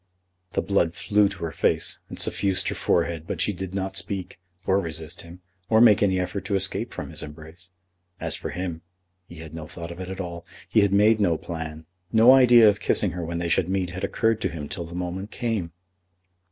The 0.53 0.63
blood 0.63 0.95
flew 0.95 1.29
to 1.29 1.43
her 1.43 1.51
face 1.51 1.99
and 2.09 2.17
suffused 2.17 2.69
her 2.69 2.73
forehead, 2.73 3.27
but 3.27 3.39
she 3.39 3.53
did 3.53 3.75
not 3.75 3.95
speak, 3.95 4.39
or 4.65 4.79
resist 4.79 5.21
him 5.21 5.41
or 5.69 5.79
make 5.79 6.01
any 6.01 6.19
effort 6.19 6.43
to 6.45 6.55
escape 6.55 6.91
from 6.91 7.11
his 7.11 7.21
embrace. 7.21 7.69
As 8.19 8.35
for 8.35 8.49
him, 8.49 8.81
he 9.27 9.35
had 9.35 9.53
no 9.53 9.67
thought 9.67 9.91
of 9.91 9.99
it 9.99 10.09
at 10.09 10.19
all. 10.19 10.43
He 10.67 10.81
had 10.81 10.91
made 10.91 11.19
no 11.19 11.37
plan. 11.37 11.85
No 12.11 12.33
idea 12.33 12.67
of 12.67 12.79
kissing 12.79 13.11
her 13.11 13.23
when 13.23 13.37
they 13.37 13.47
should 13.47 13.69
meet 13.69 13.91
had 13.91 14.03
occurred 14.03 14.41
to 14.41 14.49
him 14.49 14.67
till 14.67 14.85
the 14.85 14.95
moment 14.95 15.29
came. 15.29 15.71